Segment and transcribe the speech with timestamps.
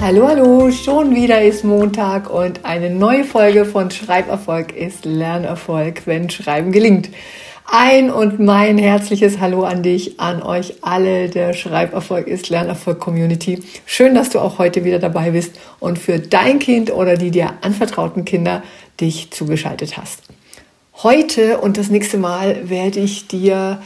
[0.00, 6.30] Hallo, hallo, schon wieder ist Montag und eine neue Folge von Schreiberfolg ist Lernerfolg, wenn
[6.30, 7.10] Schreiben gelingt.
[7.66, 13.60] Ein und mein herzliches Hallo an dich, an euch alle der Schreiberfolg ist Lernerfolg Community.
[13.86, 17.54] Schön, dass du auch heute wieder dabei bist und für dein Kind oder die dir
[17.60, 18.62] anvertrauten Kinder
[19.00, 20.22] dich zugeschaltet hast.
[21.02, 23.82] Heute und das nächste Mal werde ich dir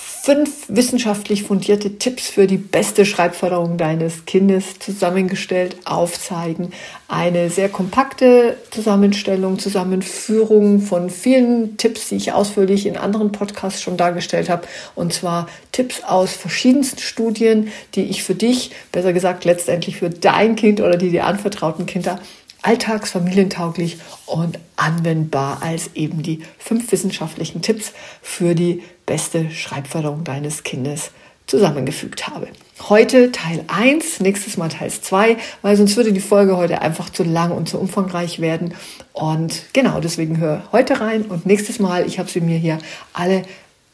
[0.00, 6.72] fünf wissenschaftlich fundierte Tipps für die beste Schreibförderung deines Kindes zusammengestellt, aufzeigen.
[7.08, 13.96] Eine sehr kompakte Zusammenstellung, Zusammenführung von vielen Tipps, die ich ausführlich in anderen Podcasts schon
[13.96, 14.68] dargestellt habe.
[14.94, 20.54] Und zwar Tipps aus verschiedensten Studien, die ich für dich, besser gesagt letztendlich für dein
[20.54, 22.20] Kind oder die dir anvertrauten Kinder
[22.62, 31.10] alltagsfamilientauglich und anwendbar als eben die fünf wissenschaftlichen Tipps für die beste Schreibförderung deines Kindes
[31.46, 32.48] zusammengefügt habe.
[32.90, 37.24] Heute Teil 1, nächstes Mal Teil 2, weil sonst würde die Folge heute einfach zu
[37.24, 38.74] lang und zu umfangreich werden.
[39.14, 42.78] Und genau deswegen hör heute rein und nächstes Mal, ich habe sie mir hier
[43.14, 43.42] alle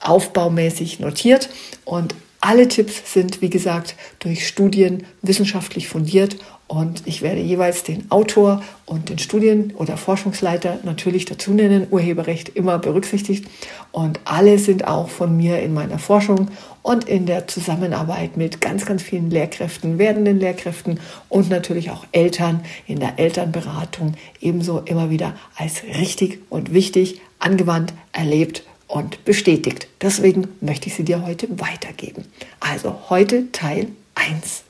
[0.01, 1.49] aufbaumäßig notiert
[1.85, 8.11] und alle Tipps sind, wie gesagt, durch Studien wissenschaftlich fundiert und ich werde jeweils den
[8.11, 11.87] Autor und den Studien- oder Forschungsleiter natürlich dazu nennen.
[11.91, 13.47] Urheberrecht immer berücksichtigt.
[13.93, 16.49] Und alle sind auch von mir in meiner Forschung
[16.83, 22.65] und in der Zusammenarbeit mit ganz, ganz vielen Lehrkräften, werdenden Lehrkräften und natürlich auch Eltern
[22.87, 29.89] in der Elternberatung ebenso immer wieder als richtig und wichtig angewandt, erlebt und bestätigt.
[30.01, 32.25] Deswegen möchte ich sie dir heute weitergeben.
[32.61, 34.65] Also heute Teil 1.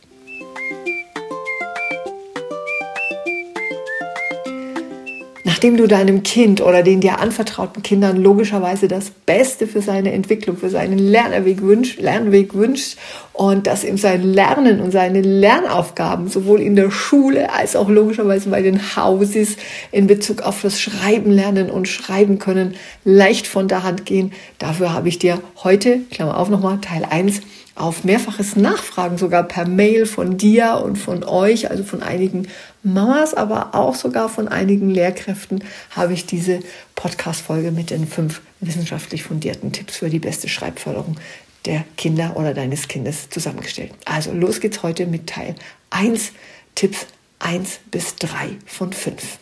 [5.64, 10.58] nachdem du deinem Kind oder den dir anvertrauten Kindern logischerweise das Beste für seine Entwicklung,
[10.58, 12.98] für seinen Lernweg wünschst, Lernweg wünschst
[13.32, 18.50] und dass ihm sein Lernen und seine Lernaufgaben sowohl in der Schule als auch logischerweise
[18.50, 19.56] bei den Hauses
[19.90, 22.74] in Bezug auf das Schreiben lernen und schreiben können
[23.06, 24.32] leicht von der Hand gehen.
[24.58, 27.40] Dafür habe ich dir heute, Klammer auf nochmal, Teil 1
[27.74, 32.48] auf mehrfaches Nachfragen, sogar per Mail von dir und von euch, also von einigen
[32.82, 36.60] Mamas, aber auch sogar von einigen Lehrkräften, habe ich diese
[36.94, 41.16] Podcast-Folge mit den fünf wissenschaftlich fundierten Tipps für die beste Schreibförderung
[41.64, 43.92] der Kinder oder deines Kindes zusammengestellt.
[44.04, 45.54] Also los geht's heute mit Teil
[45.90, 46.32] 1,
[46.74, 47.06] Tipps
[47.38, 49.38] 1 bis 3 von 5.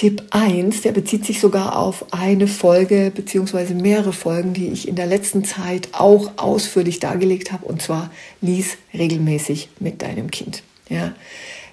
[0.00, 3.74] Tipp 1, der bezieht sich sogar auf eine Folge bzw.
[3.74, 7.66] mehrere Folgen, die ich in der letzten Zeit auch ausführlich dargelegt habe.
[7.66, 8.10] Und zwar
[8.40, 10.62] lies regelmäßig mit deinem Kind.
[10.88, 11.12] Ja.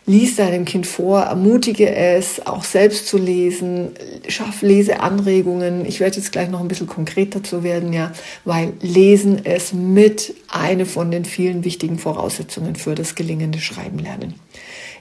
[0.06, 3.92] Lies deinem Kind vor, ermutige es, auch selbst zu lesen,
[4.28, 5.86] schaff Leseanregungen.
[5.86, 8.12] Ich werde jetzt gleich noch ein bisschen konkreter zu werden, ja,
[8.44, 14.34] weil Lesen es mit eine von den vielen wichtigen Voraussetzungen für das gelingende Schreiben lernen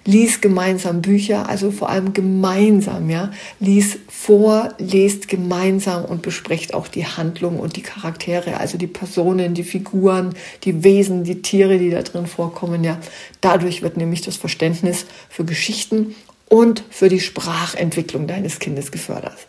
[0.07, 3.33] lies gemeinsam Bücher, also vor allem gemeinsam, ja.
[3.61, 9.55] Lies vor, lest gemeinsam und besprecht auch die Handlung und die Charaktere, also die Personen,
[9.55, 10.35] die Figuren,
[10.65, 12.99] die Wesen, die Tiere, die da drin vorkommen, ja.
[13.41, 16.15] Dadurch wird nämlich das Verständnis für Geschichten
[16.49, 19.49] und für die Sprachentwicklung deines Kindes gefördert.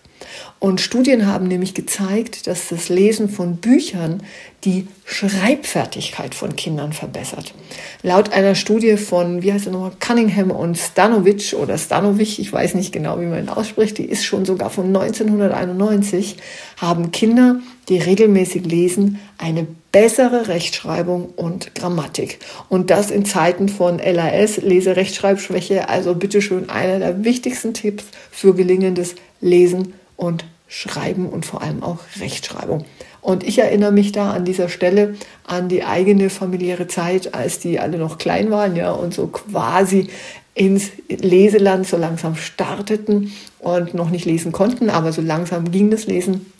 [0.60, 4.24] Und Studien haben nämlich gezeigt, dass das Lesen von Büchern
[4.64, 7.54] die Schreibfertigkeit von Kindern verbessert.
[8.02, 12.74] Laut einer Studie von, wie heißt er nochmal, Cunningham und Stanovic oder Stanovic, ich weiß
[12.74, 16.38] nicht genau, wie man ihn ausspricht, die ist schon sogar von 1991,
[16.78, 17.58] haben Kinder,
[17.88, 22.40] die regelmäßig lesen, eine bessere Rechtschreibung und Grammatik.
[22.70, 29.16] Und das in Zeiten von LAS, Leserechtschreibschwäche, also bitteschön einer der wichtigsten Tipps für gelingendes
[29.42, 32.86] Lesen und Schreiben und vor allem auch Rechtschreibung.
[33.22, 37.80] Und ich erinnere mich da an dieser Stelle an die eigene familiäre Zeit, als die
[37.80, 40.10] alle noch klein waren, ja, und so quasi
[40.54, 46.06] ins Leseland so langsam starteten und noch nicht lesen konnten, aber so langsam ging das
[46.08, 46.52] Lesen.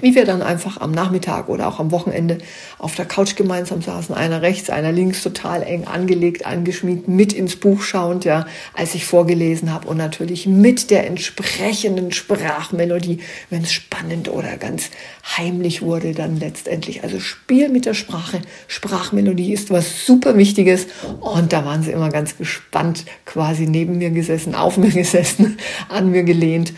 [0.00, 2.38] Wie wir dann einfach am Nachmittag oder auch am Wochenende
[2.78, 7.56] auf der Couch gemeinsam saßen, einer rechts, einer links, total eng angelegt, angeschmiegt, mit ins
[7.56, 13.72] Buch schauend, ja, als ich vorgelesen habe und natürlich mit der entsprechenden Sprachmelodie, wenn es
[13.72, 14.90] spannend oder ganz
[15.36, 17.04] heimlich wurde, dann letztendlich.
[17.04, 20.86] Also Spiel mit der Sprache, Sprachmelodie ist was super Wichtiges
[21.20, 26.10] und da waren sie immer ganz gespannt, quasi neben mir gesessen, auf mir gesessen, an
[26.10, 26.72] mir gelehnt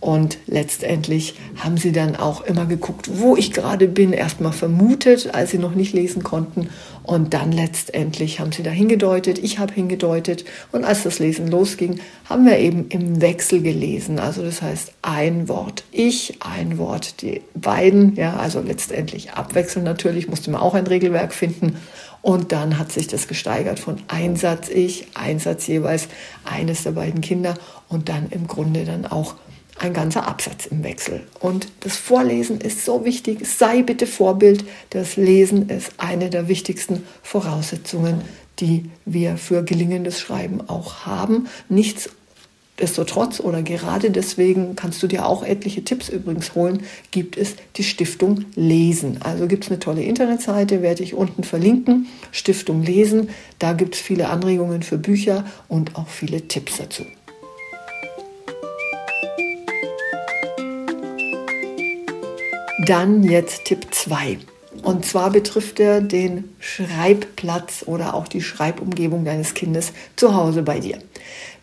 [0.00, 5.50] und letztendlich haben sie dann auch immer geguckt, wo ich gerade bin, erstmal vermutet, als
[5.50, 6.70] sie noch nicht lesen konnten.
[7.02, 10.46] Und dann letztendlich haben sie da hingedeutet, ich habe hingedeutet.
[10.72, 14.18] Und als das Lesen losging, haben wir eben im Wechsel gelesen.
[14.18, 18.16] Also das heißt ein Wort ich, ein Wort die beiden.
[18.16, 21.76] Ja, also letztendlich abwechselnd natürlich, musste man auch ein Regelwerk finden.
[22.22, 26.08] Und dann hat sich das gesteigert von Einsatz ich, Einsatz jeweils
[26.44, 27.54] eines der beiden Kinder
[27.88, 29.34] und dann im Grunde dann auch
[29.80, 31.22] ein ganzer Absatz im Wechsel.
[31.40, 33.46] Und das Vorlesen ist so wichtig.
[33.46, 34.64] Sei bitte Vorbild.
[34.90, 38.20] Das Lesen ist eine der wichtigsten Voraussetzungen,
[38.58, 41.48] die wir für gelingendes Schreiben auch haben.
[41.70, 47.84] Nichtsdestotrotz oder gerade deswegen kannst du dir auch etliche Tipps übrigens holen, gibt es die
[47.84, 49.22] Stiftung Lesen.
[49.22, 52.06] Also gibt es eine tolle Internetseite, werde ich unten verlinken.
[52.32, 53.30] Stiftung Lesen.
[53.58, 57.06] Da gibt es viele Anregungen für Bücher und auch viele Tipps dazu.
[62.90, 64.40] Dann jetzt Tipp 2.
[64.82, 70.80] Und zwar betrifft er den Schreibplatz oder auch die Schreibumgebung deines Kindes zu Hause bei
[70.80, 70.98] dir.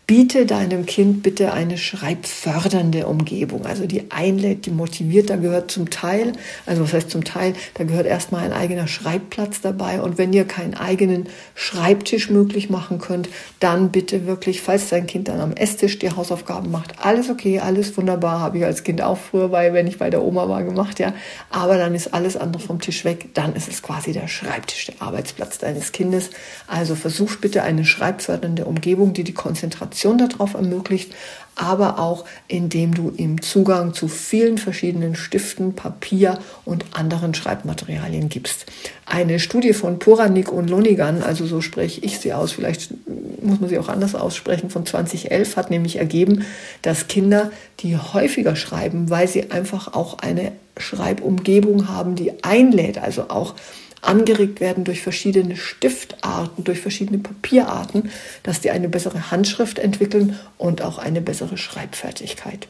[0.07, 5.29] Biete deinem Kind bitte eine schreibfördernde Umgebung, also die einlädt, die motiviert.
[5.29, 6.31] Da gehört zum Teil,
[6.65, 9.99] also was heißt zum Teil, da gehört erstmal ein eigener Schreibplatz dabei.
[9.99, 13.27] Und wenn ihr keinen eigenen Schreibtisch möglich machen könnt,
[13.59, 17.97] dann bitte wirklich, falls dein Kind dann am Esstisch die Hausaufgaben macht, alles okay, alles
[17.97, 20.99] wunderbar, habe ich als Kind auch früher bei, wenn ich bei der Oma war, gemacht,
[20.99, 21.13] ja.
[21.49, 23.33] Aber dann ist alles andere vom Tisch weg.
[23.33, 26.29] Dann ist es quasi der Schreibtisch, der Arbeitsplatz deines Kindes.
[26.65, 31.13] Also versuch bitte eine schreibfördernde Umgebung, die die Konzentration Konzentration darauf ermöglicht,
[31.55, 38.67] aber auch indem du ihm Zugang zu vielen verschiedenen Stiften, Papier und anderen Schreibmaterialien gibst.
[39.07, 42.93] Eine Studie von Puranik und Lonigan, also so spreche ich sie aus, vielleicht
[43.41, 46.45] muss man sie auch anders aussprechen, von 2011 hat nämlich ergeben,
[46.83, 53.29] dass Kinder, die häufiger schreiben, weil sie einfach auch eine Schreibumgebung haben, die einlädt, also
[53.29, 53.55] auch
[54.01, 58.11] angeregt werden durch verschiedene Stiftarten, durch verschiedene Papierarten,
[58.43, 62.67] dass die eine bessere Handschrift entwickeln und auch eine bessere Schreibfertigkeit.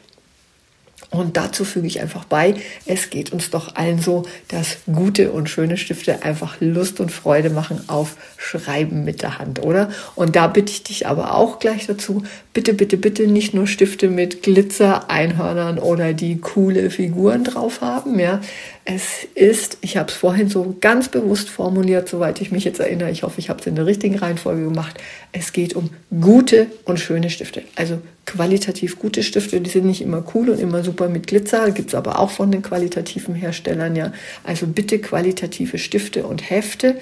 [1.10, 2.54] Und dazu füge ich einfach bei,
[2.84, 7.48] es geht uns doch allen so, dass gute und schöne Stifte einfach Lust und Freude
[7.48, 9.88] machen auf Schreiben mit der Hand, oder?
[10.16, 14.10] Und da bitte ich dich aber auch gleich dazu, bitte, bitte, bitte nicht nur Stifte
[14.10, 18.42] mit Glitzer, Einhörnern oder die coole Figuren drauf haben, ja.
[18.90, 23.10] Es ist, ich habe es vorhin so ganz bewusst formuliert, soweit ich mich jetzt erinnere.
[23.10, 24.96] Ich hoffe, ich habe es in der richtigen Reihenfolge gemacht.
[25.30, 25.90] Es geht um
[26.22, 27.64] gute und schöne Stifte.
[27.76, 31.90] Also qualitativ gute Stifte, die sind nicht immer cool und immer super mit Glitzer, gibt
[31.90, 34.10] es aber auch von den qualitativen Herstellern, ja.
[34.42, 36.96] Also bitte qualitative Stifte und Hefte.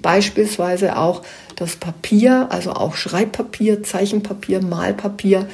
[0.00, 1.22] Beispielsweise auch
[1.56, 5.48] das Papier, also auch Schreibpapier, Zeichenpapier, Malpapier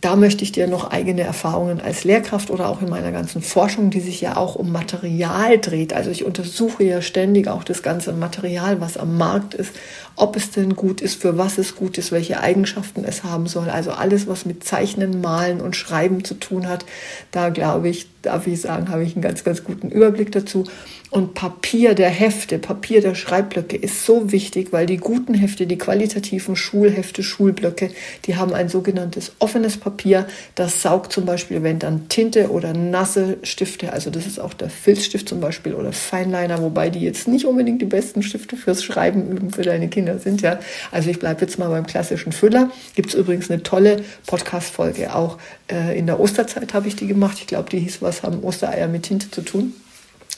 [0.00, 3.90] da möchte ich dir noch eigene Erfahrungen als Lehrkraft oder auch in meiner ganzen Forschung,
[3.90, 5.92] die sich ja auch um Material dreht.
[5.92, 9.72] Also ich untersuche ja ständig auch das ganze Material, was am Markt ist,
[10.14, 13.70] ob es denn gut ist, für was es gut ist, welche Eigenschaften es haben soll.
[13.70, 16.84] Also alles, was mit Zeichnen, Malen und Schreiben zu tun hat.
[17.32, 20.64] Da glaube ich, darf ich sagen, habe ich einen ganz, ganz guten Überblick dazu.
[21.10, 25.78] Und Papier der Hefte, Papier der Schreibblöcke ist so wichtig, weil die guten Hefte, die
[25.78, 27.90] qualitativen Schulhefte, Schulblöcke,
[28.26, 30.26] die haben ein sogenanntes offenes Papier.
[30.54, 34.68] Das saugt zum Beispiel, wenn dann Tinte oder nasse Stifte, also das ist auch der
[34.68, 39.30] Filzstift zum Beispiel oder Feinliner, wobei die jetzt nicht unbedingt die besten Stifte fürs Schreiben
[39.30, 40.42] üben für deine Kinder sind.
[40.42, 40.58] Ja,
[40.90, 42.70] also ich bleibe jetzt mal beim klassischen Füller.
[42.94, 45.38] Gibt es übrigens eine tolle Podcast-Folge auch
[45.70, 47.38] äh, in der Osterzeit habe ich die gemacht.
[47.40, 49.74] Ich glaube, die hieß haben Ostereier mit Tinte zu tun?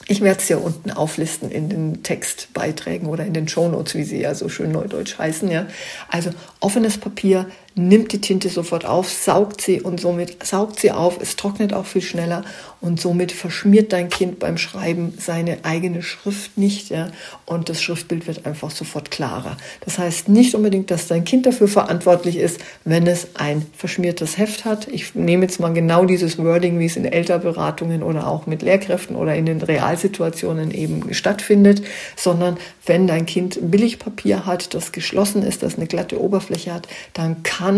[0.07, 4.21] Ich werde es hier unten auflisten in den Textbeiträgen oder in den Shownotes, wie sie
[4.21, 5.49] ja so schön neudeutsch heißen.
[5.51, 5.67] Ja.
[6.09, 11.19] Also offenes Papier, nimmt die Tinte sofort auf, saugt sie und somit saugt sie auf.
[11.21, 12.45] Es trocknet auch viel schneller
[12.81, 16.91] und somit verschmiert dein Kind beim Schreiben seine eigene Schrift nicht.
[16.91, 17.11] Ja,
[17.47, 19.57] und das Schriftbild wird einfach sofort klarer.
[19.85, 24.65] Das heißt nicht unbedingt, dass dein Kind dafür verantwortlich ist, wenn es ein verschmiertes Heft
[24.65, 24.89] hat.
[24.89, 29.15] Ich nehme jetzt mal genau dieses Wording, wie es in Elternberatungen oder auch mit Lehrkräften
[29.15, 31.83] oder in den Realsituationen eben stattfindet,
[32.17, 37.43] sondern wenn dein Kind Billigpapier hat, das geschlossen ist, das eine glatte Oberfläche hat, dann
[37.43, 37.70] kann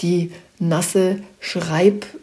[0.00, 2.20] die nasse Schreibtinte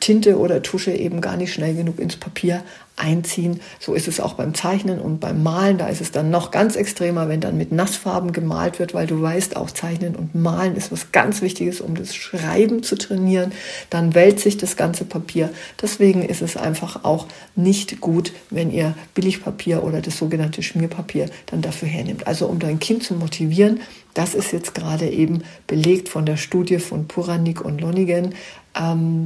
[0.00, 2.62] Tinte oder Tusche eben gar nicht schnell genug ins Papier
[2.96, 3.60] einziehen.
[3.78, 5.78] So ist es auch beim Zeichnen und beim Malen.
[5.78, 9.20] Da ist es dann noch ganz extremer, wenn dann mit Nassfarben gemalt wird, weil du
[9.20, 13.52] weißt, auch Zeichnen und Malen ist was ganz Wichtiges, um das Schreiben zu trainieren.
[13.90, 15.50] Dann wälzt sich das ganze Papier.
[15.80, 21.60] Deswegen ist es einfach auch nicht gut, wenn ihr Billigpapier oder das sogenannte Schmierpapier dann
[21.60, 22.26] dafür hernimmt.
[22.26, 23.80] Also um dein Kind zu motivieren,
[24.16, 28.34] das ist jetzt gerade eben belegt von der Studie von Puranik und Lonigen, ähm,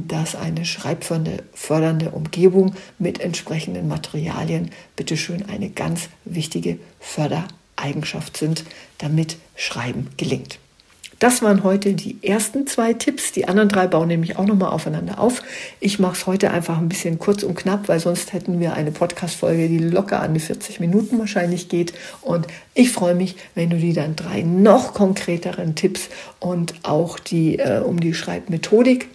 [0.07, 8.63] dass eine schreibfördernde Umgebung mit entsprechenden Materialien bitteschön eine ganz wichtige Fördereigenschaft sind,
[8.99, 10.57] damit Schreiben gelingt.
[11.19, 13.31] Das waren heute die ersten zwei Tipps.
[13.31, 15.43] Die anderen drei bauen nämlich auch nochmal aufeinander auf.
[15.79, 18.91] Ich mache es heute einfach ein bisschen kurz und knapp, weil sonst hätten wir eine
[18.91, 21.93] Podcast-Folge, die locker an die 40 Minuten wahrscheinlich geht.
[22.21, 27.59] Und ich freue mich, wenn du die dann drei noch konkreteren Tipps und auch die
[27.59, 29.07] äh, um die Schreibmethodik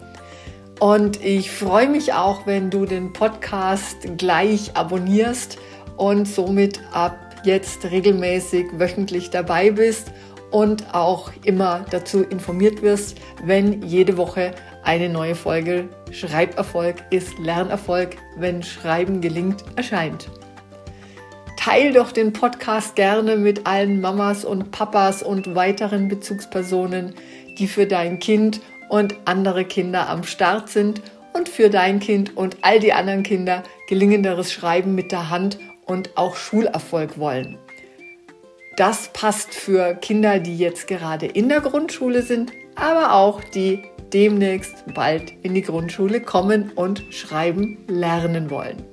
[0.80, 5.58] Und ich freue mich auch, wenn du den Podcast gleich abonnierst
[5.98, 10.12] und somit ab jetzt regelmäßig wöchentlich dabei bist
[10.52, 14.52] und auch immer dazu informiert wirst, wenn jede Woche
[14.84, 20.30] eine neue Folge Schreiberfolg ist Lernerfolg, wenn Schreiben gelingt, erscheint.
[21.66, 27.16] Teil doch den Podcast gerne mit allen Mamas und Papas und weiteren Bezugspersonen,
[27.58, 31.02] die für dein Kind und andere Kinder am Start sind
[31.32, 36.18] und für dein Kind und all die anderen Kinder gelingenderes Schreiben mit der Hand und
[36.18, 37.58] auch Schulerfolg wollen.
[38.76, 44.84] Das passt für Kinder, die jetzt gerade in der Grundschule sind, aber auch die demnächst
[44.94, 48.93] bald in die Grundschule kommen und schreiben lernen wollen.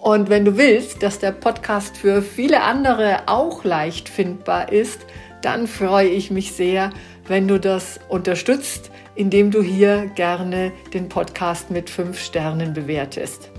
[0.00, 5.00] Und wenn du willst, dass der Podcast für viele andere auch leicht findbar ist,
[5.42, 6.90] dann freue ich mich sehr,
[7.26, 13.50] wenn du das unterstützt, indem du hier gerne den Podcast mit fünf Sternen bewertest.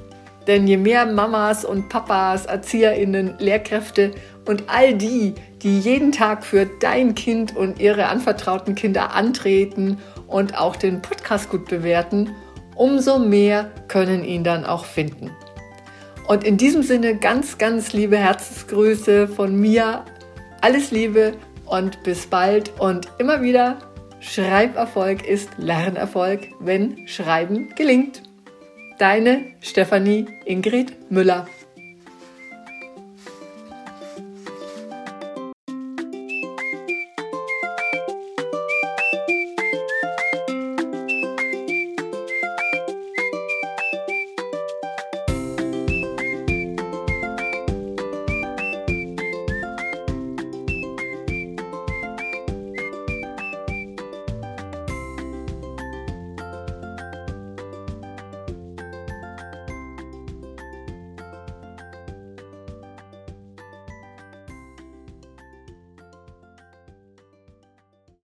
[0.47, 4.11] Denn je mehr Mamas und Papas, Erzieherinnen, Lehrkräfte
[4.47, 10.57] und all die, die jeden Tag für dein Kind und ihre anvertrauten Kinder antreten und
[10.57, 12.31] auch den Podcast gut bewerten,
[12.75, 15.29] umso mehr können ihn dann auch finden.
[16.31, 20.05] Und in diesem Sinne ganz, ganz liebe Herzensgrüße von mir.
[20.61, 21.33] Alles Liebe
[21.65, 23.79] und bis bald und immer wieder,
[24.21, 28.23] Schreiberfolg ist Lernerfolg, wenn Schreiben gelingt.
[28.97, 31.47] Deine Stefanie Ingrid Müller.